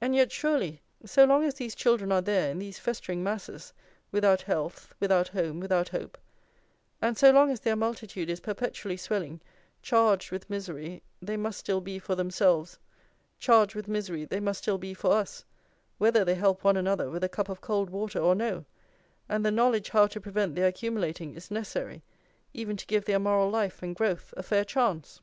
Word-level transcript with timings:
And 0.00 0.14
yet 0.14 0.32
surely, 0.32 0.80
so 1.04 1.26
long 1.26 1.44
as 1.44 1.52
these 1.52 1.74
children 1.74 2.10
are 2.10 2.22
there 2.22 2.50
in 2.50 2.58
these 2.58 2.78
festering 2.78 3.22
masses, 3.22 3.74
without 4.10 4.40
health, 4.40 4.94
without 5.00 5.28
home, 5.28 5.60
without 5.60 5.90
hope, 5.90 6.16
and 7.02 7.18
so 7.18 7.30
long 7.30 7.50
as 7.50 7.60
their 7.60 7.76
multitude 7.76 8.30
is 8.30 8.40
perpetually 8.40 8.96
swelling, 8.96 9.42
charged 9.82 10.30
with 10.30 10.48
misery 10.48 11.02
they 11.20 11.36
must 11.36 11.58
still 11.58 11.82
be 11.82 11.98
for 11.98 12.14
themselves, 12.14 12.78
charged 13.38 13.74
with 13.74 13.86
misery 13.86 14.24
they 14.24 14.40
must 14.40 14.62
still 14.62 14.78
be 14.78 14.94
for 14.94 15.12
us, 15.12 15.44
whether 15.98 16.24
they 16.24 16.36
help 16.36 16.64
one 16.64 16.78
another 16.78 17.10
with 17.10 17.22
a 17.22 17.28
cup 17.28 17.50
of 17.50 17.60
cold 17.60 17.90
water 17.90 18.20
or 18.20 18.34
no; 18.34 18.64
and 19.28 19.44
the 19.44 19.50
knowledge 19.50 19.90
how 19.90 20.06
to 20.06 20.22
prevent 20.22 20.54
their 20.54 20.68
accumulating 20.68 21.34
is 21.34 21.50
necessary, 21.50 22.02
even 22.54 22.78
to 22.78 22.86
give 22.86 23.04
their 23.04 23.18
moral 23.18 23.50
life 23.50 23.82
and 23.82 23.94
growth 23.94 24.32
a 24.38 24.42
fair 24.42 24.64
chance! 24.64 25.20